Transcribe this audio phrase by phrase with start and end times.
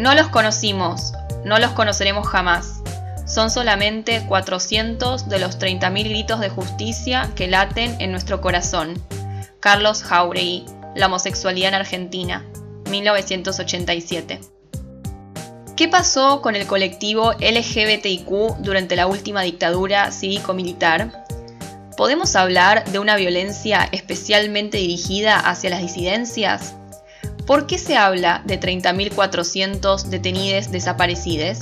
[0.00, 1.12] No los conocimos,
[1.44, 2.80] no los conoceremos jamás.
[3.26, 8.94] Son solamente 400 de los 30.000 gritos de justicia que laten en nuestro corazón.
[9.60, 10.64] Carlos Jauregui,
[10.96, 12.46] La homosexualidad en Argentina,
[12.88, 14.40] 1987.
[15.76, 21.26] ¿Qué pasó con el colectivo LGBTIQ durante la última dictadura cívico-militar?
[21.98, 26.74] ¿Podemos hablar de una violencia especialmente dirigida hacia las disidencias?
[27.50, 31.58] ¿Por qué se habla de 30.400 detenidos desaparecidos?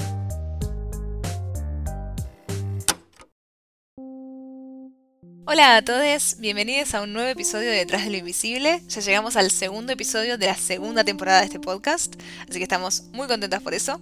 [5.47, 8.83] Hola a todos, bienvenidos a un nuevo episodio de Detrás de lo Invisible.
[8.86, 13.05] Ya llegamos al segundo episodio de la segunda temporada de este podcast, así que estamos
[13.12, 13.98] muy contentas por eso.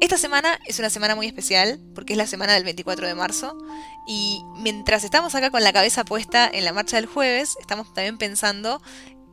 [0.00, 3.54] Esta semana es una semana muy especial porque es la semana del 24 de marzo
[4.08, 8.16] y mientras estamos acá con la cabeza puesta en la marcha del jueves, estamos también
[8.16, 8.80] pensando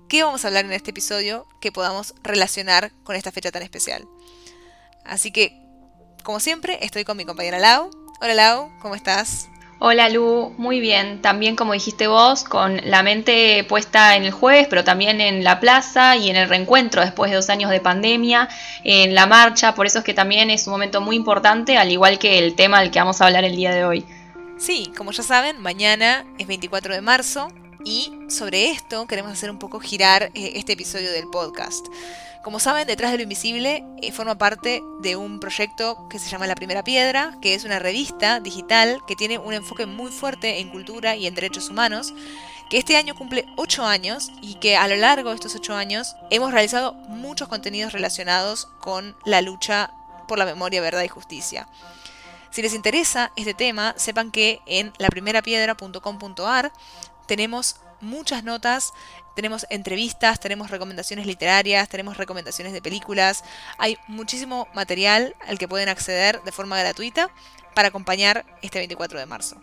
[0.10, 4.08] qué vamos a hablar en este episodio que podamos relacionar con esta fecha tan especial.
[5.06, 5.54] Así que,
[6.24, 7.92] como siempre, estoy con mi compañera Lau.
[8.20, 9.50] Hola Lau, ¿cómo estás?
[9.82, 11.22] Hola Lu, muy bien.
[11.22, 15.60] También como dijiste vos, con la mente puesta en el jueves, pero también en la
[15.60, 18.50] plaza y en el reencuentro después de dos años de pandemia,
[18.84, 19.76] en la marcha.
[19.76, 22.82] Por eso es que también es un momento muy importante, al igual que el tema
[22.82, 24.06] del que vamos a hablar el día de hoy.
[24.58, 27.48] Sí, como ya saben, mañana es 24 de marzo,
[27.84, 31.88] y sobre esto queremos hacer un poco girar eh, este episodio del podcast.
[32.44, 36.48] Como saben, Detrás de lo Invisible eh, forma parte de un proyecto que se llama
[36.48, 40.70] La Primera Piedra, que es una revista digital que tiene un enfoque muy fuerte en
[40.70, 42.14] cultura y en derechos humanos,
[42.70, 46.16] que este año cumple 8 años y que a lo largo de estos 8 años
[46.30, 49.92] hemos realizado muchos contenidos relacionados con la lucha
[50.28, 51.68] por la memoria, verdad y justicia.
[52.52, 56.72] Si les interesa este tema, sepan que en laprimerapiedra.com.ar
[57.30, 58.92] tenemos muchas notas,
[59.36, 63.44] tenemos entrevistas, tenemos recomendaciones literarias, tenemos recomendaciones de películas,
[63.78, 67.30] hay muchísimo material al que pueden acceder de forma gratuita
[67.76, 69.58] para acompañar este 24 de marzo.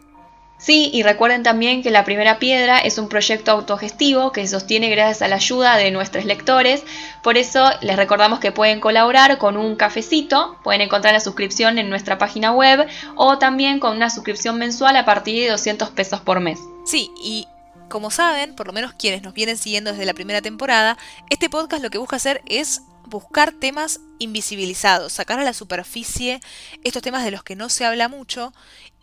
[0.59, 4.89] Sí, y recuerden también que La Primera Piedra es un proyecto autogestivo que se sostiene
[4.89, 6.85] gracias a la ayuda de nuestros lectores,
[7.25, 11.91] por eso les recordamos que pueden colaborar con un cafecito, pueden encontrar la suscripción en
[11.91, 16.39] nuestra página web o también con una suscripción mensual a partir de 200 pesos por
[16.39, 16.61] mes.
[16.87, 17.49] Sí, y
[17.89, 20.99] como saben, por lo menos quienes nos vienen siguiendo desde la primera temporada,
[21.31, 26.41] este podcast lo que busca hacer es buscar temas invisibilizados, sacar a la superficie
[26.83, 28.53] estos temas de los que no se habla mucho,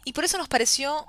[0.05, 1.07] y por eso nos pareció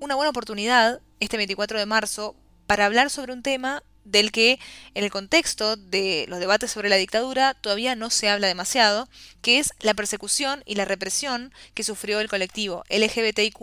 [0.00, 2.34] una buena oportunidad este 24 de marzo
[2.66, 4.58] para hablar sobre un tema del que
[4.94, 9.08] en el contexto de los debates sobre la dictadura todavía no se habla demasiado,
[9.42, 13.58] que es la persecución y la represión que sufrió el colectivo LGBTIQ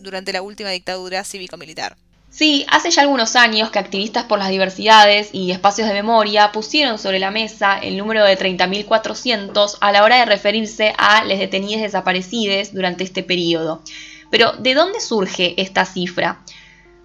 [0.00, 1.96] durante la última dictadura cívico-militar.
[2.38, 6.96] Sí, hace ya algunos años que activistas por las diversidades y espacios de memoria pusieron
[6.96, 11.82] sobre la mesa el número de 30.400 a la hora de referirse a les detenidos
[11.82, 13.82] desaparecidos durante este periodo.
[14.30, 16.44] Pero, ¿de dónde surge esta cifra?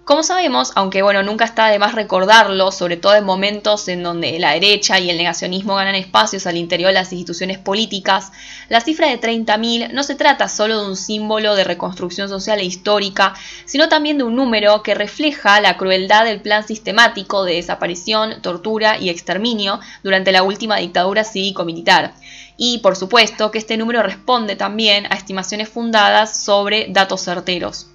[0.04, 4.38] Como sabemos, aunque bueno, nunca está de más recordarlo, sobre todo en momentos en donde
[4.38, 8.30] la derecha y el negacionismo ganan espacios al interior de las instituciones políticas,
[8.68, 12.64] la cifra de 30.000 no se trata solo de un símbolo de reconstrucción social e
[12.64, 13.32] histórica,
[13.64, 18.98] sino también de un número que refleja la crueldad del plan sistemático de desaparición, tortura
[18.98, 22.12] y exterminio durante la última dictadura cívico-militar.
[22.58, 27.86] Y por supuesto que este número responde también a estimaciones fundadas sobre datos certeros.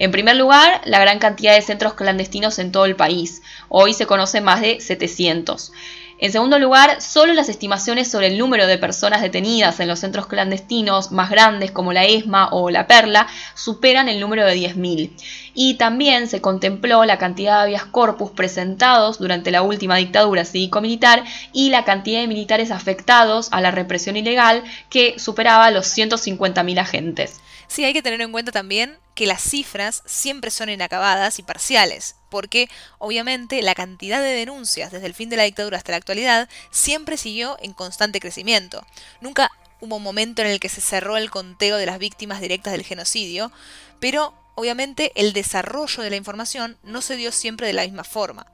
[0.00, 3.42] En primer lugar, la gran cantidad de centros clandestinos en todo el país.
[3.68, 5.72] Hoy se conocen más de 700.
[6.20, 10.28] En segundo lugar, solo las estimaciones sobre el número de personas detenidas en los centros
[10.28, 15.10] clandestinos más grandes como la ESMA o la Perla superan el número de 10.000.
[15.54, 21.24] Y también se contempló la cantidad de habeas corpus presentados durante la última dictadura cívico-militar
[21.52, 27.40] y la cantidad de militares afectados a la represión ilegal que superaba los 150.000 agentes.
[27.68, 32.16] Sí, hay que tener en cuenta también que las cifras siempre son inacabadas y parciales,
[32.30, 32.68] porque
[32.98, 37.16] obviamente la cantidad de denuncias desde el fin de la dictadura hasta la actualidad siempre
[37.16, 38.86] siguió en constante crecimiento.
[39.20, 39.50] Nunca
[39.80, 42.84] hubo un momento en el que se cerró el conteo de las víctimas directas del
[42.84, 43.52] genocidio,
[44.00, 48.46] pero obviamente el desarrollo de la información no se dio siempre de la misma forma.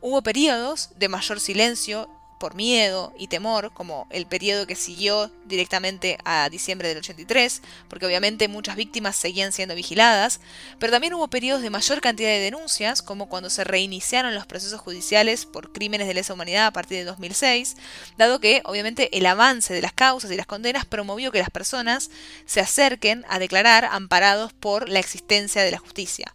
[0.00, 2.08] Hubo periodos de mayor silencio
[2.42, 8.04] por miedo y temor, como el periodo que siguió directamente a diciembre del 83, porque
[8.04, 10.40] obviamente muchas víctimas seguían siendo vigiladas,
[10.80, 14.80] pero también hubo periodos de mayor cantidad de denuncias, como cuando se reiniciaron los procesos
[14.80, 17.76] judiciales por crímenes de lesa humanidad a partir de 2006,
[18.18, 22.10] dado que obviamente el avance de las causas y las condenas promovió que las personas
[22.44, 26.32] se acerquen a declarar amparados por la existencia de la justicia.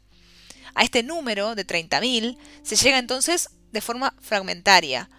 [0.74, 5.10] A este número de 30.000 se llega entonces de forma fragmentaria,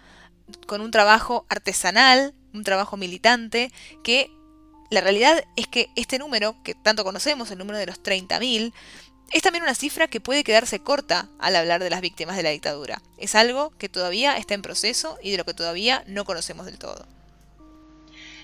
[0.67, 3.71] con un trabajo artesanal, un trabajo militante,
[4.03, 4.31] que
[4.89, 8.73] la realidad es que este número, que tanto conocemos, el número de los 30.000,
[9.31, 12.49] es también una cifra que puede quedarse corta al hablar de las víctimas de la
[12.49, 13.01] dictadura.
[13.17, 16.79] Es algo que todavía está en proceso y de lo que todavía no conocemos del
[16.79, 17.05] todo.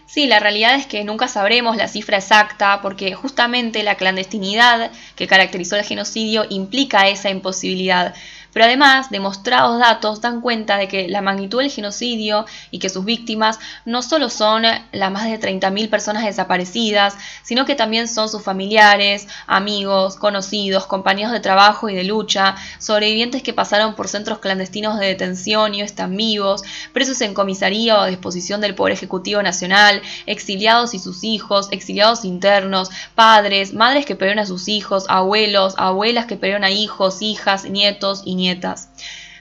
[0.07, 5.27] Sí, la realidad es que nunca sabremos la cifra exacta porque justamente la clandestinidad que
[5.27, 8.13] caracterizó el genocidio implica esa imposibilidad.
[8.55, 13.03] Pero además, demostrados datos dan cuenta de que la magnitud del genocidio y que sus
[13.03, 14.63] víctimas no solo son
[14.93, 21.33] las más de 30.000 personas desaparecidas, sino que también son sus familiares, amigos, conocidos, compañeros
[21.33, 26.15] de trabajo y de lucha, sobrevivientes que pasaron por centros clandestinos de detención y están
[26.15, 26.63] vivos,
[26.93, 32.23] presos en comisaría o a disposición del Poder Ejecutivo Nacional, exiliados y sus hijos, exiliados
[32.23, 37.65] internos, padres, madres que perdieron a sus hijos, abuelos, abuelas que perdieron a hijos, hijas,
[37.65, 38.44] nietos y nietos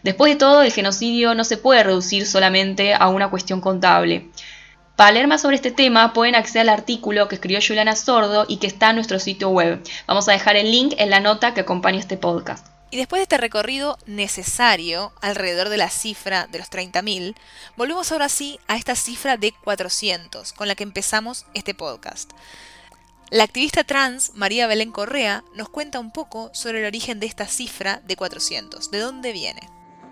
[0.02, 4.28] Después de todo, el genocidio no se puede reducir solamente a una cuestión contable.
[4.96, 8.58] Para leer más sobre este tema pueden acceder al artículo que escribió Juliana Sordo y
[8.58, 9.82] que está en nuestro sitio web.
[10.06, 12.66] Vamos a dejar el link en la nota que acompaña este podcast.
[12.92, 17.34] Y después de este recorrido necesario alrededor de la cifra de los 30.000,
[17.76, 22.30] volvemos ahora sí a esta cifra de 400 con la que empezamos este podcast.
[23.34, 27.48] La activista trans María Belén Correa nos cuenta un poco sobre el origen de esta
[27.48, 29.58] cifra de 400, de dónde viene.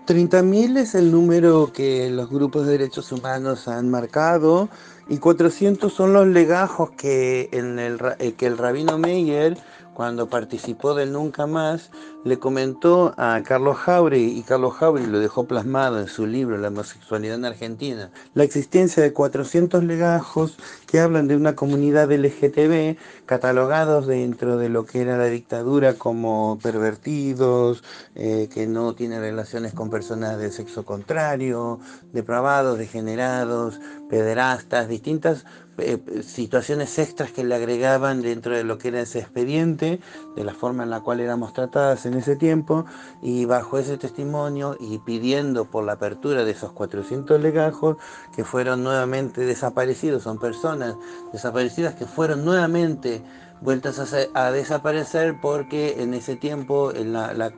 [0.05, 4.67] 30.000 es el número que los grupos de derechos humanos han marcado
[5.07, 7.79] y 400 son los legajos que, el,
[8.19, 9.57] eh, que el rabino Meyer,
[9.93, 11.91] cuando participó del Nunca Más,
[12.23, 16.69] le comentó a Carlos Jauregui y Carlos Jauregui lo dejó plasmado en su libro La
[16.69, 24.07] homosexualidad en Argentina, la existencia de 400 legajos que hablan de una comunidad LGTB catalogados
[24.07, 27.83] dentro de lo que era la dictadura como pervertidos,
[28.15, 31.79] eh, que no tienen relaciones con personas de sexo contrario,
[32.11, 33.79] depravados, degenerados,
[34.09, 35.45] pederastas, distintas
[35.79, 39.99] eh, situaciones extras que le agregaban dentro de lo que era ese expediente,
[40.35, 42.85] de la forma en la cual éramos tratadas en ese tiempo,
[43.21, 47.97] y bajo ese testimonio y pidiendo por la apertura de esos 400 legajos
[48.35, 50.95] que fueron nuevamente desaparecidos, son personas
[51.31, 53.21] desaparecidas que fueron nuevamente
[53.63, 57.51] vueltas a, desaparecer porque en ese tiempo en la, la,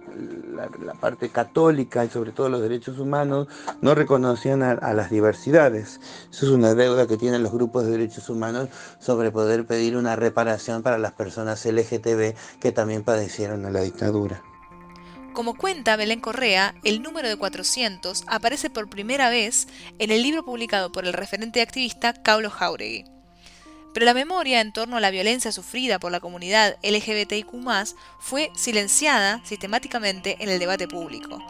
[1.00, 3.48] parte católica y sobre todo los derechos humanos
[3.82, 6.00] no reconocían a, las diversidades.
[6.32, 8.70] Eso es una deuda que tienen los grupos de derechos humanos
[9.00, 14.44] sobre poder pedir una reparación para las personas LGTB que también padecieron a la dictadura.
[15.34, 19.68] Como cuenta Belén Correa, el número de 400 aparece por primera vez
[20.00, 23.15] en el libro publicado por el referente activista Carlos Jauregui.
[23.96, 27.48] Pero la memoria en torno a la violencia sufrida por la comunidad LGBTIQ
[28.20, 31.42] fue silenciada sistemáticamente en el debate público.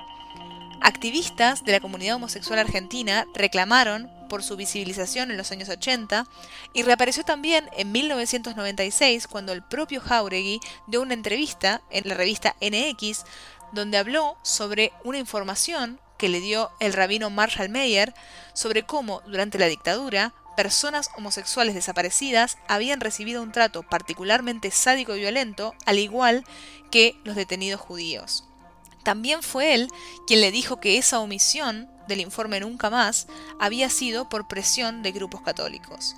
[0.79, 6.27] Activistas de la comunidad homosexual argentina reclamaron por su visibilización en los años 80
[6.71, 12.55] y reapareció también en 1996 cuando el propio Jauregui dio una entrevista en la revista
[12.61, 13.23] NX
[13.71, 18.13] donde habló sobre una información que le dio el rabino Marshall Mayer
[18.53, 25.19] sobre cómo durante la dictadura personas homosexuales desaparecidas habían recibido un trato particularmente sádico y
[25.19, 26.43] violento, al igual
[26.91, 28.45] que los detenidos judíos.
[29.03, 29.89] También fue él
[30.25, 33.27] quien le dijo que esa omisión del informe Nunca más
[33.59, 36.15] había sido por presión de grupos católicos.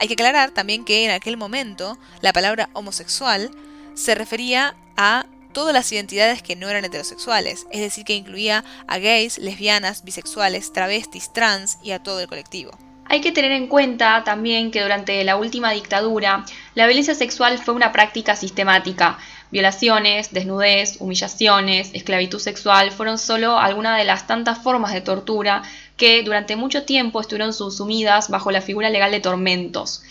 [0.00, 3.50] Hay que aclarar también que en aquel momento la palabra homosexual
[3.94, 8.98] se refería a todas las identidades que no eran heterosexuales, es decir, que incluía a
[8.98, 12.72] gays, lesbianas, bisexuales, travestis, trans y a todo el colectivo.
[13.06, 16.44] Hay que tener en cuenta también que durante la última dictadura
[16.74, 19.18] la violencia sexual fue una práctica sistemática.
[19.50, 25.62] Violaciones, desnudez, humillaciones, esclavitud sexual fueron solo algunas de las tantas formas de tortura
[25.96, 30.02] que durante mucho tiempo estuvieron subsumidas bajo la figura legal de tormentos.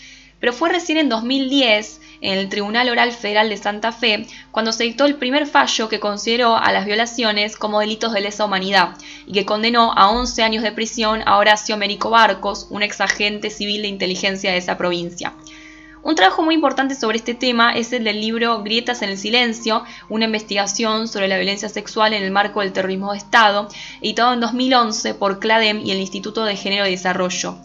[0.44, 4.84] Pero fue recién en 2010 en el Tribunal Oral Federal de Santa Fe cuando se
[4.84, 8.90] dictó el primer fallo que consideró a las violaciones como delitos de lesa humanidad
[9.26, 13.48] y que condenó a 11 años de prisión a Horacio Mérico Barcos, un ex agente
[13.48, 15.32] civil de inteligencia de esa provincia.
[16.02, 19.82] Un trabajo muy importante sobre este tema es el del libro Grietas en el Silencio,
[20.10, 23.66] una investigación sobre la violencia sexual en el marco del terrorismo de Estado,
[24.02, 27.56] editado en 2011 por CLADEM y el Instituto de Género y Desarrollo.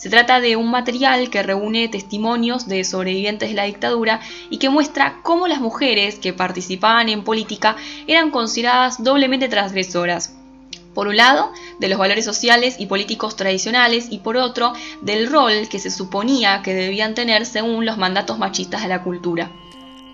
[0.00, 4.70] Se trata de un material que reúne testimonios de sobrevivientes de la dictadura y que
[4.70, 7.76] muestra cómo las mujeres que participaban en política
[8.06, 10.34] eran consideradas doblemente transgresoras
[10.94, 15.68] por un lado, de los valores sociales y políticos tradicionales y por otro, del rol
[15.68, 19.52] que se suponía que debían tener según los mandatos machistas de la cultura.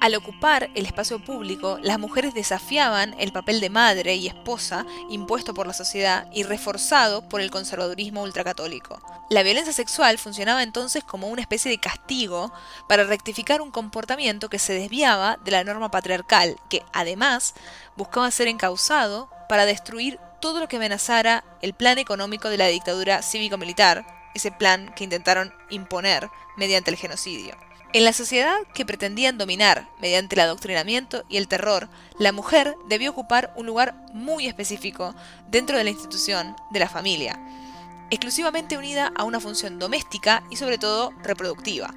[0.00, 5.54] Al ocupar el espacio público, las mujeres desafiaban el papel de madre y esposa impuesto
[5.54, 9.00] por la sociedad y reforzado por el conservadurismo ultracatólico.
[9.28, 12.52] La violencia sexual funcionaba entonces como una especie de castigo
[12.88, 17.54] para rectificar un comportamiento que se desviaba de la norma patriarcal, que además
[17.96, 23.20] buscaba ser encausado para destruir todo lo que amenazara el plan económico de la dictadura
[23.20, 24.06] cívico-militar,
[24.36, 27.56] ese plan que intentaron imponer mediante el genocidio.
[27.92, 31.88] En la sociedad que pretendían dominar mediante el adoctrinamiento y el terror,
[32.20, 35.16] la mujer debió ocupar un lugar muy específico
[35.48, 37.40] dentro de la institución de la familia,
[38.10, 41.94] exclusivamente unida a una función doméstica y sobre todo reproductiva.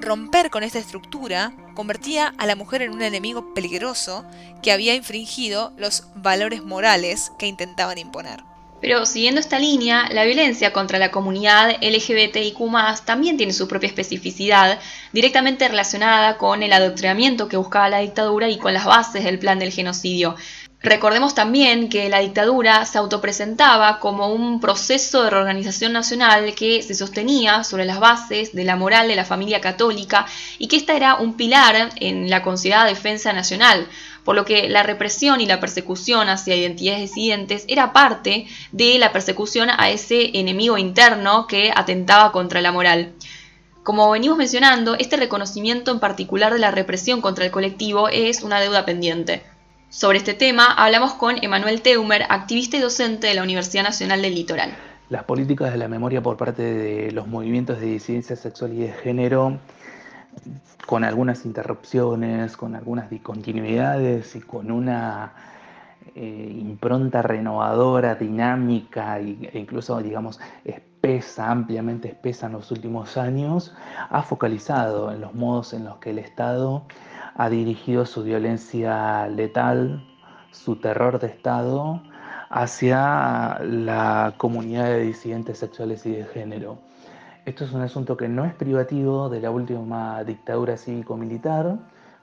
[0.00, 4.24] Romper con esta estructura convertía a la mujer en un enemigo peligroso
[4.62, 8.44] que había infringido los valores morales que intentaban imponer.
[8.80, 12.58] Pero siguiendo esta línea, la violencia contra la comunidad LGBTIQ
[13.04, 14.78] también tiene su propia especificidad,
[15.12, 19.58] directamente relacionada con el adoctrinamiento que buscaba la dictadura y con las bases del plan
[19.58, 20.36] del genocidio.
[20.86, 26.94] Recordemos también que la dictadura se autopresentaba como un proceso de reorganización nacional que se
[26.94, 30.26] sostenía sobre las bases de la moral de la familia católica
[30.58, 33.88] y que esta era un pilar en la considerada defensa nacional,
[34.22, 39.10] por lo que la represión y la persecución hacia identidades disidentes era parte de la
[39.10, 43.12] persecución a ese enemigo interno que atentaba contra la moral.
[43.82, 48.60] Como venimos mencionando, este reconocimiento en particular de la represión contra el colectivo es una
[48.60, 49.55] deuda pendiente.
[49.96, 54.34] Sobre este tema hablamos con Emanuel Teumer, activista y docente de la Universidad Nacional del
[54.34, 54.76] Litoral.
[55.08, 58.92] Las políticas de la memoria por parte de los movimientos de disidencia sexual y de
[58.92, 59.56] género,
[60.84, 65.32] con algunas interrupciones, con algunas discontinuidades y con una
[66.14, 73.74] eh, impronta renovadora, dinámica e incluso, digamos, espesa, ampliamente espesa en los últimos años,
[74.10, 76.84] ha focalizado en los modos en los que el Estado
[77.36, 80.02] ha dirigido su violencia letal,
[80.50, 82.00] su terror de Estado
[82.48, 86.78] hacia la comunidad de disidentes sexuales y de género.
[87.44, 91.76] Esto es un asunto que no es privativo de la última dictadura cívico-militar.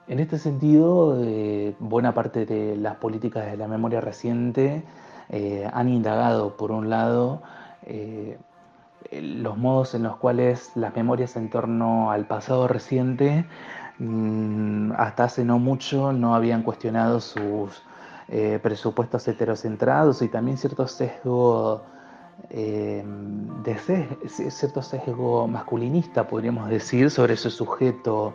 [0.08, 4.84] En este sentido, eh, buena parte de las políticas de la memoria reciente
[5.29, 7.41] eh, han indagado, por un lado,
[7.84, 8.38] eh,
[9.12, 13.46] los modos en los cuales las memorias en torno al pasado reciente
[14.97, 17.83] hasta hace no mucho no habían cuestionado sus
[18.27, 21.83] eh, presupuestos heterocentrados y también cierto sesgo
[22.50, 23.03] eh,
[23.63, 23.77] de
[24.50, 28.33] cierto sesgo masculinista, podríamos decir, sobre ese sujeto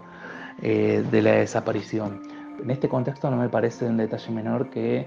[0.62, 2.22] eh, de la desaparición.
[2.62, 5.06] En este contexto no me parece un detalle menor que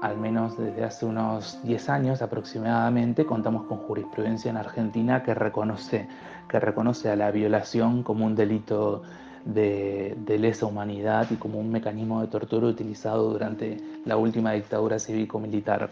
[0.00, 6.08] al menos desde hace unos 10 años aproximadamente, contamos con jurisprudencia en Argentina que reconoce,
[6.48, 9.02] que reconoce a la violación como un delito
[9.44, 15.90] de, lesa humanidad y como un mecanismo de tortura utilizado durante la última dictadura cívico-militar.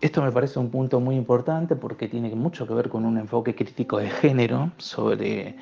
[0.00, 3.54] Esto me parece un punto muy importante porque tiene mucho que ver con un enfoque
[3.54, 5.56] crítico de género sobre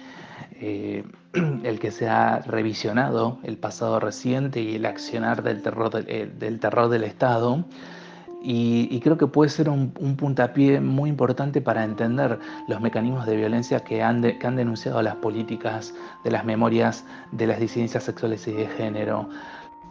[0.60, 1.04] eh,
[1.62, 6.58] el que se ha revisionado el pasado reciente y el accionar del terror, eh, del
[6.60, 7.64] terror del Estado
[8.46, 13.80] y, creo que puede ser un, puntapié muy importante para entender los mecanismos de violencia
[13.80, 18.52] que han, que han denunciado las políticas de las memorias de las disidencias sexuales y
[18.52, 19.30] de género.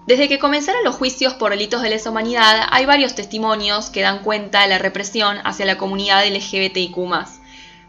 [0.06, 4.20] Desde que comenzaron los juicios por delitos de lesa humanidad, hay varios testimonios que dan
[4.20, 6.98] cuenta de la represión hacia la comunidad LGBTIQ.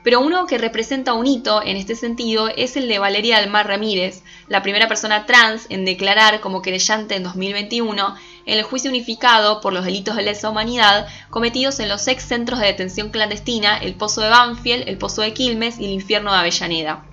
[0.03, 4.23] Pero uno que representa un hito en este sentido es el de Valeria Almar Ramírez,
[4.49, 8.15] la primera persona trans en declarar como querellante en 2021
[8.47, 12.61] en el juicio unificado por los delitos de lesa humanidad cometidos en los ex centros
[12.61, 16.39] de detención clandestina, el Pozo de Banfield, el Pozo de Quilmes y el Infierno de
[16.39, 17.05] Avellaneda.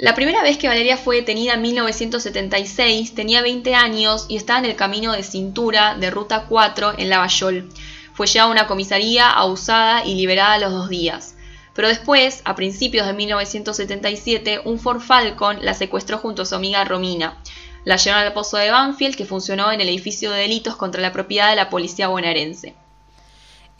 [0.00, 4.64] La primera vez que Valeria fue detenida en 1976 tenía 20 años y estaba en
[4.64, 7.68] el camino de cintura de Ruta 4 en Lavallol.
[8.14, 11.34] Fue llevada a una comisaría, abusada y liberada a los dos días.
[11.74, 16.84] Pero después, a principios de 1977, un Ford Falcon la secuestró junto a su amiga
[16.84, 17.36] Romina.
[17.84, 21.12] La llevaron al pozo de Banfield, que funcionó en el edificio de delitos contra la
[21.12, 22.74] propiedad de la policía bonaerense.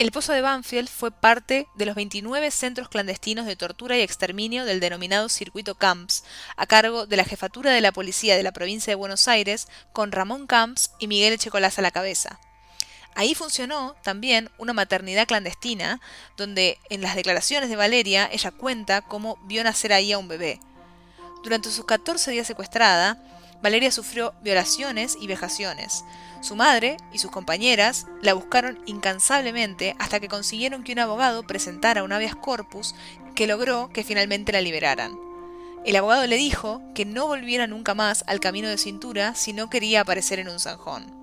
[0.01, 4.65] El Pozo de Banfield fue parte de los 29 centros clandestinos de tortura y exterminio
[4.65, 6.23] del denominado Circuito Camps,
[6.57, 10.11] a cargo de la jefatura de la policía de la provincia de Buenos Aires, con
[10.11, 12.39] Ramón Camps y Miguel Echecolás a la cabeza.
[13.13, 16.01] Ahí funcionó también una maternidad clandestina,
[16.35, 20.59] donde en las declaraciones de Valeria ella cuenta cómo vio nacer ahí a un bebé.
[21.43, 23.21] Durante sus 14 días secuestrada,
[23.61, 26.03] Valeria sufrió violaciones y vejaciones.
[26.41, 32.03] Su madre y sus compañeras la buscaron incansablemente hasta que consiguieron que un abogado presentara
[32.03, 32.95] un habeas corpus
[33.35, 35.17] que logró que finalmente la liberaran.
[35.85, 39.69] El abogado le dijo que no volviera nunca más al camino de cintura si no
[39.69, 41.20] quería aparecer en un zanjón.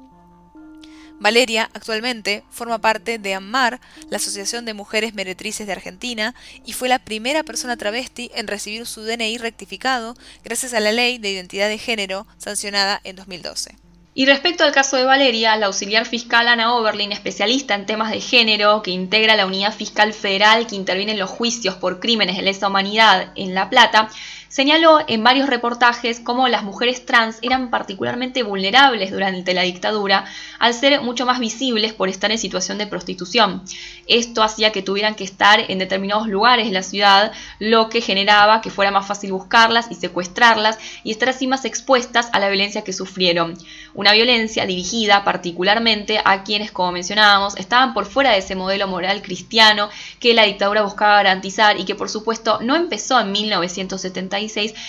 [1.20, 6.34] Valeria actualmente forma parte de AMMAR, la Asociación de Mujeres Meretrices de Argentina,
[6.64, 11.18] y fue la primera persona travesti en recibir su DNI rectificado gracias a la Ley
[11.18, 13.76] de Identidad de Género sancionada en 2012.
[14.18, 18.20] Y respecto al caso de Valeria, la auxiliar fiscal Ana Oberlin, especialista en temas de
[18.20, 22.42] género, que integra la unidad fiscal federal que interviene en los juicios por crímenes de
[22.42, 24.10] lesa humanidad en La Plata,
[24.48, 30.24] señaló en varios reportajes cómo las mujeres trans eran particularmente vulnerables durante la dictadura
[30.58, 33.62] al ser mucho más visibles por estar en situación de prostitución.
[34.06, 38.60] Esto hacía que tuvieran que estar en determinados lugares de la ciudad, lo que generaba
[38.60, 42.84] que fuera más fácil buscarlas y secuestrarlas y estar así más expuestas a la violencia
[42.84, 43.56] que sufrieron.
[43.94, 49.22] Una violencia dirigida particularmente a quienes, como mencionábamos, estaban por fuera de ese modelo moral
[49.22, 49.90] cristiano
[50.20, 54.37] que la dictadura buscaba garantizar y que por supuesto no empezó en 1970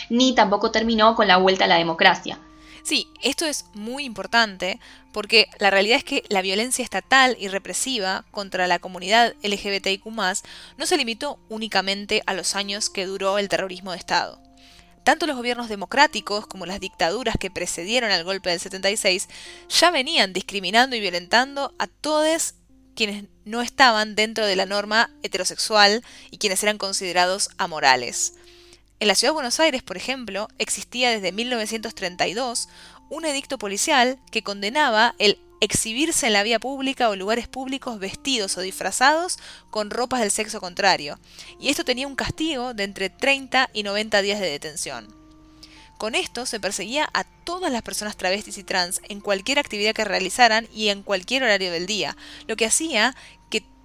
[0.09, 2.39] ni tampoco terminó con la vuelta a la democracia.
[2.83, 4.79] Sí, esto es muy importante
[5.11, 10.85] porque la realidad es que la violencia estatal y represiva contra la comunidad LGBTIQ no
[10.85, 14.41] se limitó únicamente a los años que duró el terrorismo de Estado.
[15.03, 19.27] Tanto los gobiernos democráticos como las dictaduras que precedieron al golpe del 76
[19.69, 22.55] ya venían discriminando y violentando a todos
[22.95, 28.33] quienes no estaban dentro de la norma heterosexual y quienes eran considerados amorales.
[29.01, 32.67] En la ciudad de Buenos Aires, por ejemplo, existía desde 1932
[33.09, 38.57] un edicto policial que condenaba el exhibirse en la vía pública o lugares públicos vestidos
[38.57, 39.39] o disfrazados
[39.69, 41.17] con ropas del sexo contrario,
[41.61, 45.07] y esto tenía un castigo de entre 30 y 90 días de detención.
[45.97, 50.05] Con esto se perseguía a todas las personas travestis y trans en cualquier actividad que
[50.05, 52.15] realizaran y en cualquier horario del día,
[52.47, 53.15] lo que hacía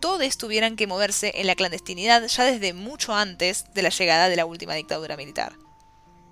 [0.04, 4.36] todos tuvieran que moverse en la clandestinidad ya desde mucho antes de la llegada de
[4.36, 5.54] la última dictadura militar.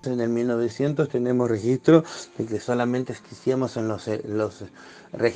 [0.03, 2.03] En el 1900 tenemos registro
[2.37, 4.65] de que solamente existíamos en los, los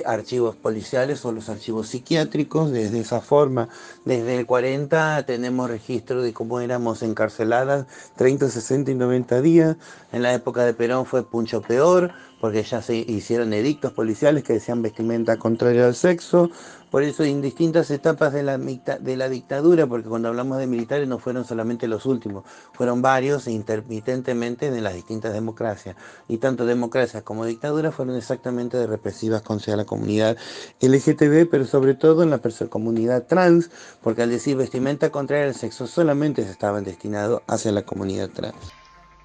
[0.05, 2.71] archivos policiales o los archivos psiquiátricos.
[2.71, 3.69] Desde esa forma,
[4.05, 9.77] desde el 40 tenemos registro de cómo éramos encarceladas 30, 60 y 90 días.
[10.11, 14.53] En la época de Perón fue mucho peor porque ya se hicieron edictos policiales que
[14.53, 16.51] decían vestimenta contraria al sexo.
[16.89, 21.07] Por eso en distintas etapas de la, de la dictadura, porque cuando hablamos de militares
[21.07, 25.95] no fueron solamente los últimos, fueron varios e intermitentemente de las distintas democracias.
[26.27, 30.37] Y tanto democracias como dictaduras fueron exactamente de represivas contra la comunidad
[30.79, 33.69] LGTB, pero sobre todo en la comunidad trans,
[34.01, 38.55] porque al decir vestimenta contraria al sexo solamente se estaban destinados hacia la comunidad trans.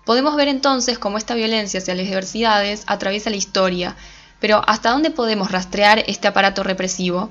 [0.05, 3.96] Podemos ver entonces cómo esta violencia hacia las diversidades atraviesa la historia,
[4.40, 7.31] pero ¿hasta dónde podemos rastrear este aparato represivo?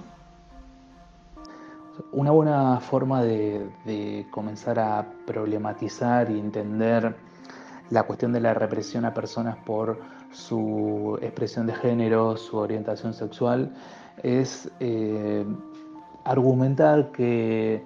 [2.12, 7.16] Una buena forma de, comenzar a problematizar y entender
[7.90, 10.00] la cuestión de la represión a personas por
[10.32, 13.74] su expresión de género, su orientación sexual,
[14.24, 15.46] es eh,
[16.24, 17.84] argumentar que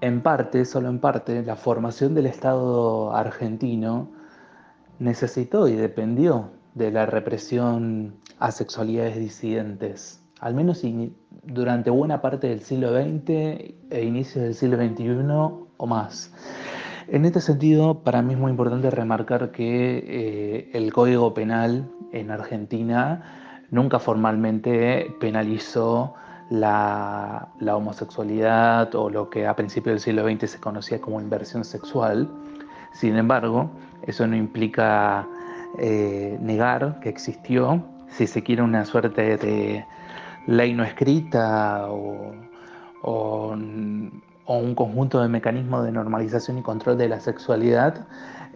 [0.00, 4.08] en parte, solo en parte, la formación del Estado argentino
[4.98, 10.82] necesitó y dependió de la represión a sexualidades disidentes, al menos
[11.42, 15.08] durante buena parte del siglo XX e inicios del siglo XXI
[15.78, 16.34] o más.
[17.08, 22.30] En este sentido, para mí es muy importante remarcar que eh, el Código Penal en
[22.30, 23.22] Argentina
[23.70, 26.12] nunca formalmente penalizó
[26.50, 31.64] la, la, homosexualidad o lo que a principios del siglo XX se conocía como inversión
[31.64, 32.28] sexual.
[32.92, 33.70] Sin embargo,
[34.06, 35.26] eso no implica
[35.78, 39.86] eh, negar que existió, si se quiere, una suerte de
[40.46, 42.32] ley no escrita o,
[44.46, 48.06] un conjunto de mecanismos de normalización y control de la sexualidad,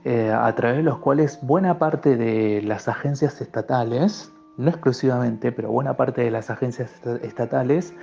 [0.05, 5.71] eh, a través de los cuales buena parte de las agencias estatales, no exclusivamente, pero
[5.71, 6.91] buena parte de las agencias
[7.23, 7.95] estatales,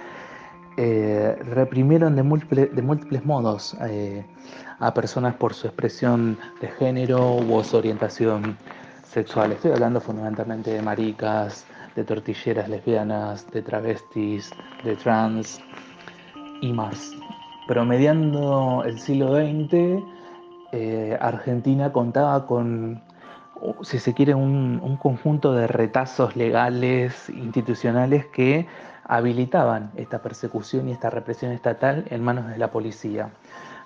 [0.78, 3.78] eh, reprimieron de, de múltiples modos
[4.80, 8.58] a personas por su expresión de género u su orientación
[9.04, 9.54] sexual.
[9.54, 14.52] Estoy hablando fundamentalmente de maricas, de tortilleras lesbianas, de travestis,
[14.84, 15.62] de trans.
[16.62, 17.12] y más.
[17.68, 20.04] Promediando el siglo XX,
[20.72, 23.02] eh, Argentina contaba con,
[23.82, 28.68] si se quiere, un, conjunto de retazos legales, institucionales que
[29.04, 33.30] habilitaban esta persecución y esta represión estatal en manos de la policía.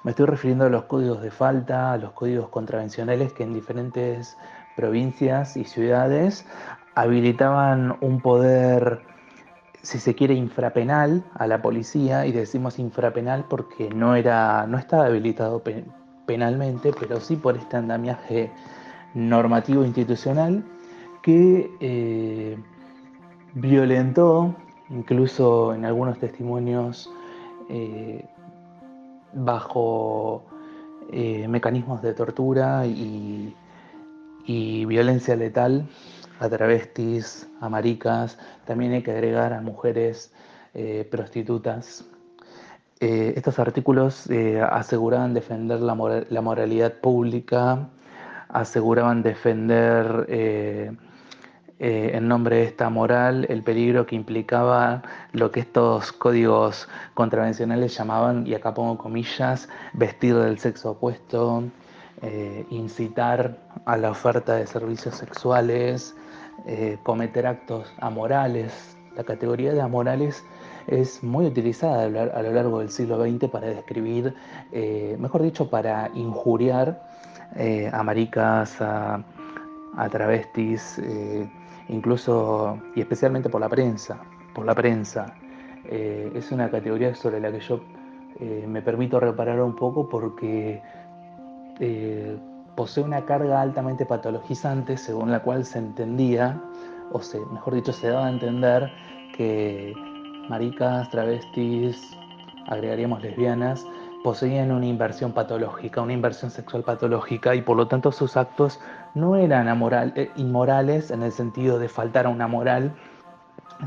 [0.04, 4.38] Me estoy refiriendo a los códigos de falta, a los códigos contravencionales que en diferentes
[4.76, 6.46] provincias y ciudades
[6.96, 9.02] habilitaban un poder
[9.82, 15.06] si se quiere, infrapenal a la policía, y decimos infrapenal porque no, era, no estaba
[15.06, 15.64] habilitado
[16.26, 18.52] penalmente, pero sí por este andamiaje
[19.14, 20.64] normativo institucional
[21.22, 22.58] que eh,
[23.54, 24.56] violentó,
[24.90, 27.10] incluso en algunos testimonios,
[27.70, 28.26] eh,
[29.34, 30.44] bajo
[31.12, 33.56] eh, mecanismos de tortura y,
[34.46, 35.88] y violencia letal,
[36.40, 40.34] a travestis, a maricas, también hay que agregar a mujeres
[40.74, 42.06] eh, prostitutas.
[43.02, 47.90] Eh, estos artículos eh, aseguraban defender la, moralidad pública,
[48.50, 50.26] aseguraban defender
[51.82, 58.46] en nombre de esta moral el peligro que implicaba lo que estos códigos contravencionales llamaban,
[58.46, 61.64] y acá pongo comillas, vestir del sexo opuesto,
[62.70, 66.16] incitar a la oferta de servicios sexuales,
[66.66, 68.98] eh, cometer actos amorales.
[69.16, 70.44] La categoría de amorales
[70.88, 74.34] es muy utilizada a lo largo del siglo XX para describir,
[74.72, 77.02] eh, mejor dicho, para injuriar
[77.56, 79.24] eh, a maricas, a,
[80.12, 81.02] travestis,
[81.90, 84.22] incluso y especialmente por la prensa.
[84.54, 85.36] Por la prensa.
[85.84, 87.82] es una categoría sobre la que yo
[88.66, 90.82] me permito reparar un poco porque
[92.80, 96.62] posee una carga altamente patologizante según la cual se entendía,
[97.12, 97.20] o
[97.52, 98.90] mejor dicho, se daba a entender
[99.36, 99.94] que
[100.48, 102.16] maricas, travestis,
[102.70, 103.86] agregaríamos lesbianas,
[104.24, 108.80] poseían una inversión patológica, una inversión sexual patológica y por lo tanto sus actos
[109.14, 109.68] no eran
[110.16, 112.96] eh, inmorales en el sentido de faltar a una moral,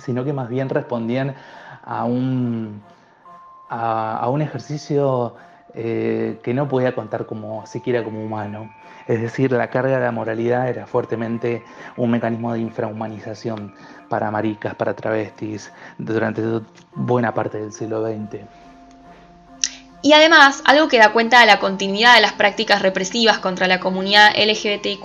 [0.00, 1.34] sino que más bien respondían
[1.82, 2.82] a un,
[3.70, 5.34] a un ejercicio
[5.74, 8.70] eh, que no podía contar como siquiera como humano.
[9.08, 11.62] Es decir, la carga de la moralidad era fuertemente
[11.96, 13.74] un mecanismo de infrahumanización
[14.08, 16.42] para maricas, para travestis, durante
[16.94, 18.61] buena parte del siglo XX.
[20.04, 23.78] Y además, algo que da cuenta de la continuidad de las prácticas represivas contra la
[23.78, 25.04] comunidad LGBTIQ,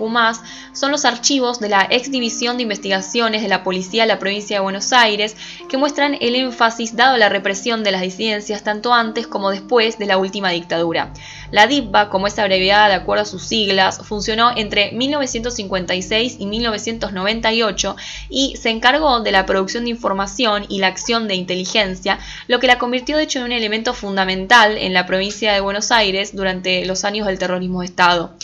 [0.73, 4.57] son los archivos de la ex división de investigaciones de la Policía de la Provincia
[4.57, 5.36] de Buenos Aires,
[5.69, 9.99] que muestran el énfasis dado a la represión de las disidencias tanto antes como después
[9.99, 11.13] de la última dictadura.
[11.51, 17.95] La DIPBA, como es abreviada de acuerdo a sus siglas, funcionó entre 1956 y 1998
[18.29, 22.67] y se encargó de la producción de información y la acción de inteligencia, lo que
[22.67, 26.86] la convirtió de hecho en un elemento fundamental en la provincia de Buenos Aires durante
[26.86, 28.36] los años del terrorismo de Estado.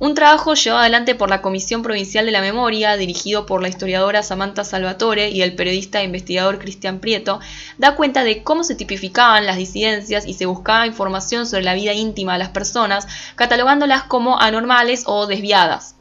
[0.00, 4.24] Un trabajo llevado adelante por la Comisión Provincial de la Memoria, dirigido por la historiadora
[4.24, 7.38] Samantha Salvatore y el periodista e investigador Cristian Prieto,
[7.78, 11.94] da cuenta de cómo se tipificaban las disidencias y se buscaba información sobre la vida
[11.94, 15.94] íntima de las personas, catalogándolas como anormales o desviadas.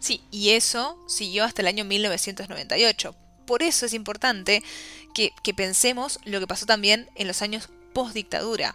[0.00, 3.14] Sí, y eso siguió hasta el año 1998.
[3.46, 4.62] Por eso es importante
[5.14, 8.74] que, que pensemos lo que pasó también en los años post dictadura.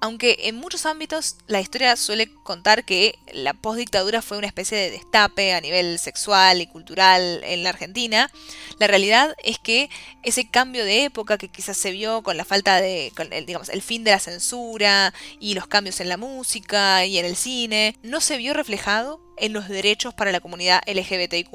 [0.00, 4.90] Aunque en muchos ámbitos la historia suele contar que la postdictadura fue una especie de
[4.92, 8.30] destape a nivel sexual y cultural en la Argentina,
[8.78, 9.90] la realidad es que
[10.22, 13.82] ese cambio de época que quizás se vio con la falta de, el, digamos, el
[13.82, 18.20] fin de la censura y los cambios en la música y en el cine, no
[18.20, 21.50] se vio reflejado en los derechos para la comunidad LGBTIQ.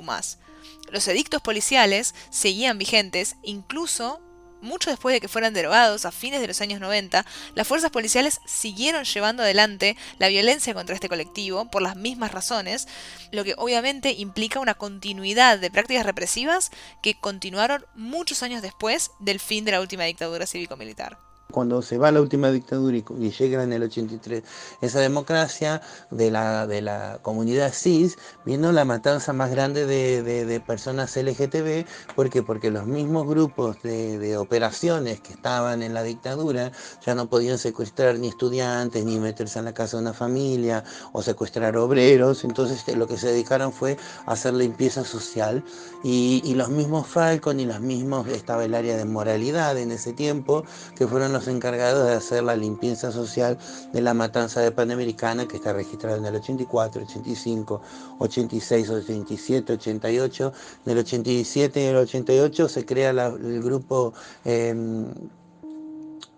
[0.91, 4.19] Los edictos policiales seguían vigentes incluso
[4.63, 8.41] mucho después de que fueran derogados a fines de los años 90, las fuerzas policiales
[8.45, 12.88] siguieron llevando adelante la violencia contra este colectivo por las mismas razones,
[13.32, 16.71] lo que obviamente implica una continuidad de prácticas represivas
[17.02, 22.12] que continuaron muchos años después del fin de la última dictadura cívico-militar cuando se va
[22.12, 24.43] la última dictadura y, llega en el 83
[24.82, 31.15] esa democracia de la, de la comunidad cis, viendo la matanza más grande de, personas
[31.15, 36.71] LGTB, ¿por Porque los mismos grupos de, operaciones que estaban en la dictadura
[37.06, 41.21] ya no podían secuestrar ni estudiantes, ni meterse en la casa de una familia, o
[41.21, 45.63] secuestrar obreros, entonces lo que se dedicaron fue a hacer limpieza social,
[46.03, 50.13] y, y los mismos Falcon y los mismos, estaba el área de moralidad en ese
[50.13, 50.63] tiempo,
[50.95, 53.58] que fueron los encargados de hacer la limpieza social
[53.91, 57.82] de la matanza de Panamericana que está registrada en el 84, 85,
[58.19, 60.54] 86, 87, 88.
[60.86, 64.13] En el 87 y el 88 se crea el grupo...
[64.46, 65.08] Em,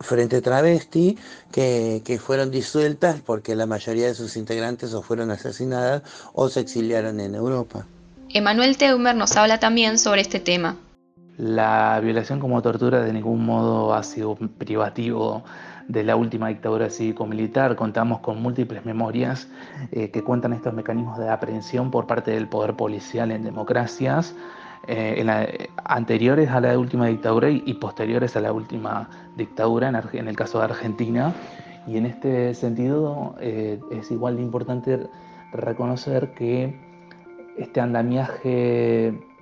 [0.01, 1.17] Frente Travesti,
[1.53, 6.03] que, que, fueron disueltas porque la mayoría de sus integrantes o fueron asesinadas
[6.33, 7.87] o se exiliaron en Europa.
[8.29, 10.77] Emanuel Teumer nos habla también sobre este tema.
[11.37, 15.43] La violación como tortura de ningún modo ha sido privativo
[15.87, 17.75] de la última dictadura cívico-militar.
[17.75, 19.49] Contamos con múltiples memorias
[19.91, 24.33] eh, que cuentan estos mecanismos de aprehensión por parte del poder policial en democracias
[24.87, 30.59] eh, anteriores a la última dictadura y, posteriores a la última dictadura, en, el caso
[30.59, 31.33] de Argentina.
[31.85, 35.09] Y en este sentido eh, es igual de importante
[35.51, 36.79] reconocer que
[37.57, 39.34] este andamiaje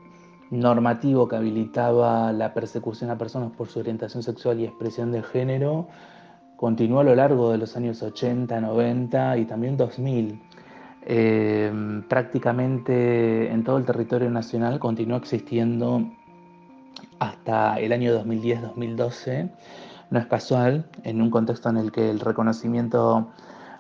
[0.60, 5.88] normativo que habilitaba la persecución a personas por su orientación sexual y expresión de género
[6.56, 10.42] continuó a lo largo de los años 80, 90 y también 2000.
[11.06, 16.10] Em, prácticamente en todo el territorio nacional continuó existiendo
[17.20, 19.52] hasta el año 2010-2012.
[20.10, 23.28] No es casual, en un contexto en el que el reconocimiento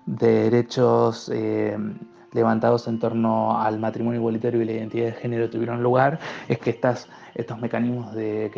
[0.05, 1.97] de derechos em,
[2.33, 6.69] levantados en torno al matrimonio igualitario y la identidad de género tuvieron lugar, es que
[6.71, 8.51] estas, estos mecanismos de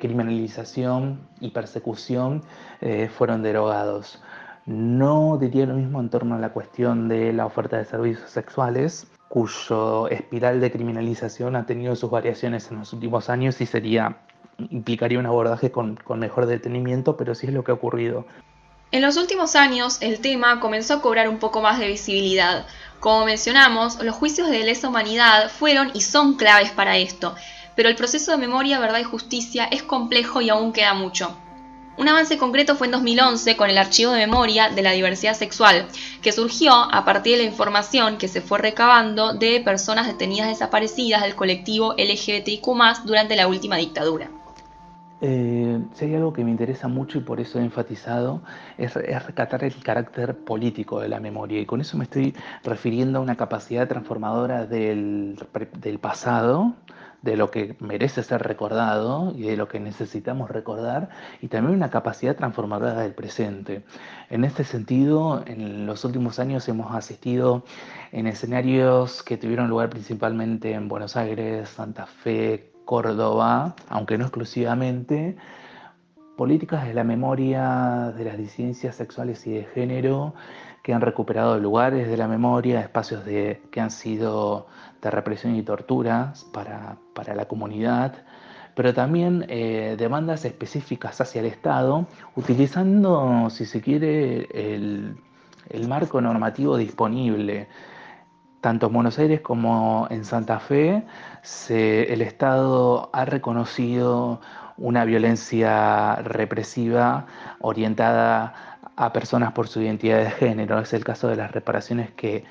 [0.00, 2.42] criminalización y persecución
[2.80, 4.22] eh, fueron derogados.
[4.66, 9.06] No diría lo mismo en torno a la cuestión de la oferta de servicios sexuales,
[9.28, 14.16] cuyo espiral de criminalización ha tenido sus variaciones en los últimos años y sería
[14.70, 18.26] implicaría un abordaje con, con mejor detenimiento, pero sí es lo que ha ocurrido.
[18.94, 22.64] En los últimos años, el tema comenzó a cobrar un poco más de visibilidad.
[23.00, 27.34] Como mencionamos, los juicios de lesa humanidad fueron y son claves para esto,
[27.74, 31.36] pero el proceso de memoria, verdad y justicia es complejo y aún queda mucho.
[31.96, 35.88] Un avance concreto fue en 2011 con el Archivo de Memoria de la Diversidad Sexual,
[36.22, 41.22] que surgió a partir de la información que se fue recabando de personas detenidas desaparecidas
[41.22, 42.64] del colectivo LGBTIQ
[43.04, 44.30] durante la última dictadura.
[45.26, 48.42] Eh, si hay algo que me interesa mucho y por eso he enfatizado,
[48.76, 51.58] es, es, recatar el carácter político de la memoria.
[51.62, 55.38] Y con eso me estoy refiriendo a una capacidad transformadora del,
[55.78, 56.74] del pasado,
[57.22, 61.08] de lo que merece ser recordado y de lo que necesitamos recordar,
[61.40, 63.82] y también una capacidad transformadora del presente.
[64.28, 67.64] En este sentido, en los últimos años hemos asistido
[68.12, 75.36] en escenarios que tuvieron lugar principalmente en Buenos Aires, Santa Fe, Córdoba, aunque no exclusivamente,
[76.36, 80.34] políticas de la memoria de las disidencias sexuales y de género
[80.82, 84.66] que han recuperado lugares de la memoria, espacios de, que han sido
[85.00, 86.98] de represión y torturas para,
[87.34, 88.14] la comunidad,
[88.74, 95.16] pero también eh, demandas específicas hacia el Estado, utilizando, si se quiere, el,
[95.70, 97.68] el marco normativo disponible
[98.64, 101.02] tanto en Buenos Aires como en Santa Fe,
[101.60, 104.40] el Estado ha reconocido
[104.78, 107.26] una violencia represiva
[107.60, 110.80] orientada a personas por su identidad de género.
[110.80, 112.44] Es el caso de las reparaciones que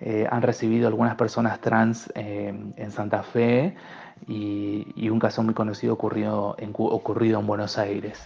[0.00, 3.76] eh, han recibido algunas personas trans eh, en Santa Fe
[4.26, 8.18] y, un caso muy conocido ocurrido en, ocurrido en Buenos Aires.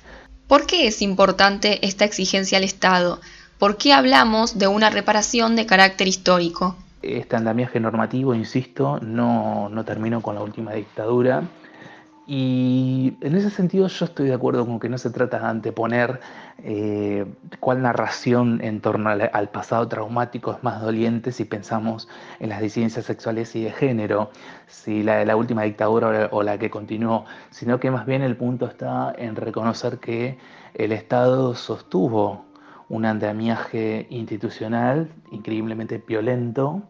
[0.48, 3.20] ¿Por qué es importante esta exigencia al Estado?
[3.59, 6.78] ¿Por qué hablamos de una reparación de carácter histórico?
[7.05, 11.45] Este andamiaje normativo, insisto, no, no terminó con la última dictadura.
[12.27, 16.21] Y en ese sentido yo estoy de acuerdo con que no se trata de anteponer
[16.62, 17.27] eh,
[17.61, 22.09] cuál narración en torno al, pasado traumático es más doliente si pensamos
[22.40, 24.31] en las disidencias sexuales y de género,
[24.67, 28.37] si la de la última dictadura o la que continuó, sino que más bien el
[28.37, 30.38] punto está en reconocer que
[30.73, 32.47] el Estado sostuvo
[32.88, 36.83] un andamiaje institucional increíblemente violento,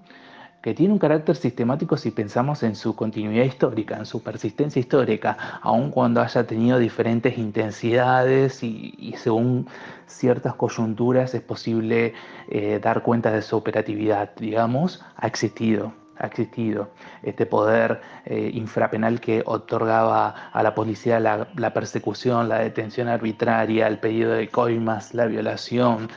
[0.63, 5.37] que tiene un carácter sistemático si pensamos en su continuidad histórica, en su persistencia histórica,
[5.61, 9.67] aun cuando haya tenido diferentes intensidades y, según
[10.07, 12.15] ciertas coyunturas es posible
[12.49, 16.91] eh, dar cuenta de su operatividad, digamos, ha existido ha existido.
[17.23, 23.99] Este poder eh, infrapenal que otorgaba a la policía la, persecución, la detención arbitraria, el
[23.99, 26.09] pedido de coimas, la violación,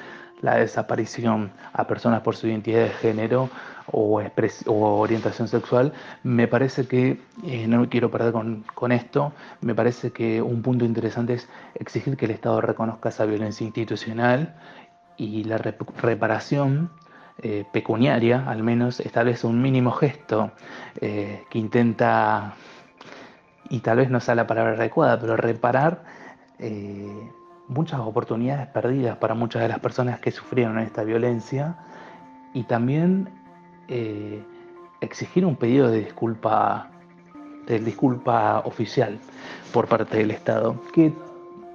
[0.42, 3.50] la desaparición a personas por su identidad de género
[3.92, 4.22] o,
[4.68, 9.32] orientación sexual, me parece que, eh, no me quiero perder con, con, esto,
[9.62, 14.56] me parece que un punto interesante es exigir que el Estado reconozca esa violencia institucional
[15.16, 16.92] y la reparación
[17.44, 20.52] eh, pecuniaria, al menos establece un mínimo gesto
[21.00, 22.56] eh, que intenta,
[23.70, 26.04] y tal vez no sea la palabra adecuada, pero reparar
[26.58, 27.30] eh,
[27.68, 31.76] muchas oportunidades perdidas para muchas de las personas que sufrieron esta violencia
[32.56, 33.30] y también
[35.00, 36.90] exigir un pedido de disculpa,
[37.68, 39.20] de disculpa oficial
[39.72, 41.14] por parte del Estado, que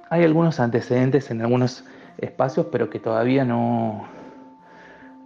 [0.09, 1.85] hay algunos antecedentes en algunos
[2.17, 4.05] espacios, pero que todavía no,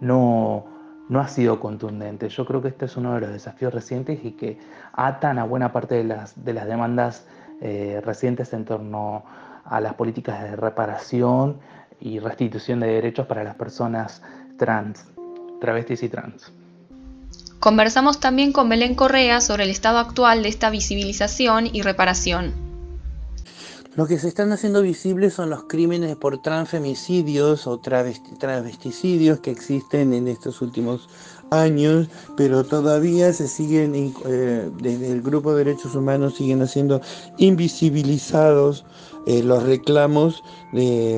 [0.00, 0.64] no,
[1.08, 2.28] no ha sido contundente.
[2.28, 4.58] Yo creo que este es uno de los desafíos recientes y que
[4.92, 7.26] atan a buena parte de las, de las demandas
[7.60, 9.24] eh, recientes en torno
[9.64, 11.58] a las políticas de reparación
[12.00, 14.22] y restitución de derechos para las personas
[14.56, 15.04] trans,
[15.60, 16.52] travestis y trans.
[17.60, 22.67] Conversamos también con Belén Correa sobre el estado actual de esta visibilización y reparación.
[23.96, 30.12] Lo que se están haciendo visibles son los crímenes por transfemicidios o travesticidios que existen
[30.12, 31.08] en estos últimos
[31.50, 33.94] años, pero todavía se siguen,
[34.26, 37.00] eh, desde el grupo de derechos humanos, siguen haciendo
[37.38, 38.84] invisibilizados
[39.26, 40.42] eh, los reclamos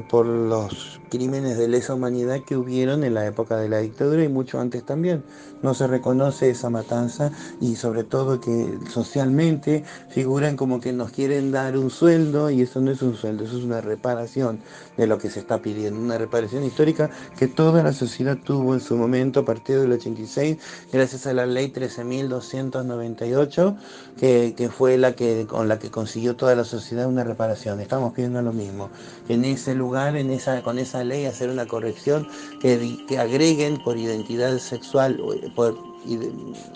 [0.09, 4.29] por los crímenes de lesa humanidad que hubieron en la época de la dictadura y
[4.29, 5.23] mucho antes también.
[5.63, 11.53] No se reconoce esa matanza y sobre todo que socialmente figuran como que nos quieren
[11.53, 14.61] dar un sueldo y eso no es un sueldo, eso es una reparación
[14.97, 18.81] de lo que se está pidiendo, una reparación histórica que toda la sociedad tuvo en
[18.81, 20.59] su momento a partir del 86
[20.93, 23.77] gracias a la ley 13.298
[24.19, 27.81] que, fue la que con la que consiguió toda la sociedad una reparación.
[27.81, 28.91] Estamos pidiendo lo mismo,
[29.29, 32.29] en ese lugar, en esa, con esa ley hacer una corrección
[32.61, 35.21] que, agreguen por identidad sexual,
[35.55, 35.77] por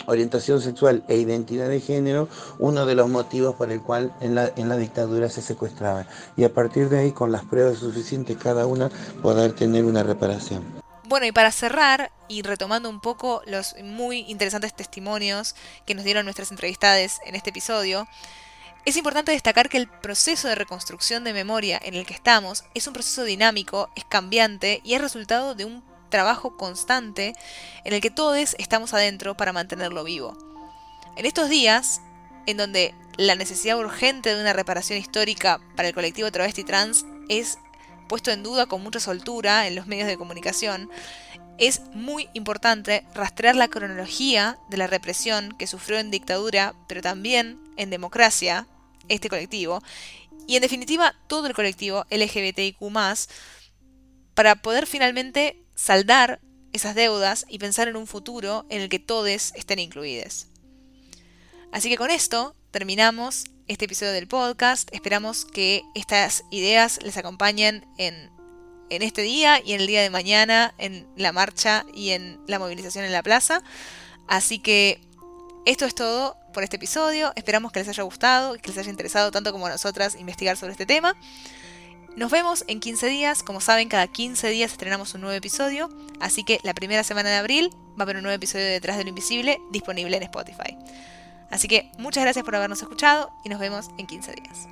[0.06, 2.28] orientación sexual e identidad de género,
[2.58, 6.06] uno de los motivos por el cual en la, en la dictadura se secuestraba.
[6.36, 8.90] Y a partir de ahí, con las pruebas suficientes cada una,
[9.22, 10.83] poder tener una reparación.
[11.06, 15.54] Bueno, y para cerrar, y retomando un poco los muy interesantes testimonios
[15.86, 18.08] que nos dieron nuestras entrevistadas en este episodio,
[18.86, 22.86] es importante destacar que el proceso de reconstrucción de memoria en el que estamos es
[22.86, 27.34] un proceso dinámico, es cambiante y es resultado de un trabajo constante
[27.84, 30.38] en el que todos estamos adentro para mantenerlo vivo.
[31.16, 32.00] En estos días,
[32.46, 37.58] en donde la necesidad urgente de una reparación histórica para el colectivo travesti trans es
[38.08, 40.90] puesto en duda con mucha soltura en los medios de comunicación,
[41.58, 47.60] es muy importante rastrear la cronología de la represión que sufrió en dictadura, pero también
[47.76, 48.66] en democracia,
[49.08, 49.82] este colectivo,
[50.46, 52.76] y en definitiva todo el colectivo LGBTIQ
[54.34, 56.40] para poder finalmente saldar
[56.72, 60.48] esas deudas y pensar en un futuro en el que todos estén incluidos.
[61.72, 64.92] Así que con esto terminamos este episodio del podcast.
[64.92, 68.32] Esperamos que estas ideas les acompañen en,
[68.90, 72.58] en este día y en el día de mañana en la marcha y en la
[72.58, 73.62] movilización en la plaza.
[74.26, 75.00] Así que
[75.66, 77.32] esto es todo por este episodio.
[77.36, 80.72] Esperamos que les haya gustado que les haya interesado tanto como a nosotras investigar sobre
[80.72, 81.14] este tema.
[82.16, 83.44] Nos vemos en 15 días.
[83.44, 85.88] Como saben, cada 15 días estrenamos un nuevo episodio.
[86.18, 88.96] Así que la primera semana de abril va a haber un nuevo episodio de Detrás
[88.96, 90.76] de lo Invisible disponible en Spotify.
[91.54, 94.68] Así que muchas gracias por habernos escuchado y nos vemos en 15 días.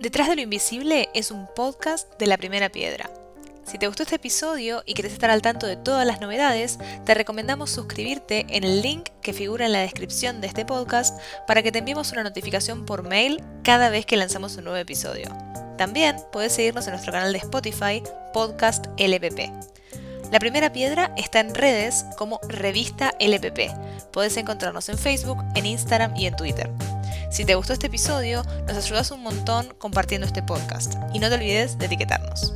[0.00, 3.10] Detrás de lo Invisible es un podcast de la primera piedra
[3.68, 7.12] si te gustó este episodio y quieres estar al tanto de todas las novedades, te
[7.12, 11.70] recomendamos suscribirte en el link que figura en la descripción de este podcast para que
[11.70, 15.28] te enviemos una notificación por mail cada vez que lanzamos un nuevo episodio.
[15.76, 19.52] También puedes seguirnos en nuestro canal de Spotify, Podcast LPP.
[20.30, 23.72] La primera piedra está en redes como Revista LPP.
[24.12, 26.70] Puedes encontrarnos en Facebook, en Instagram y en Twitter.
[27.30, 31.36] Si te gustó este episodio, nos ayudas un montón compartiendo este podcast y no te
[31.36, 32.54] olvides de etiquetarnos.